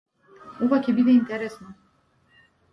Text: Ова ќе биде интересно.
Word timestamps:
Ова 0.67 0.79
ќе 0.87 0.95
биде 1.01 1.15
интересно. 1.19 1.77